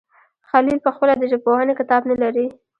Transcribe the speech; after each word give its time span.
خلیل 0.49 0.77
پخپله 0.85 1.13
د 1.17 1.23
ژبپوهنې 1.31 1.73
کتاب 1.79 2.01
نه 2.11 2.15
لري. 2.23 2.47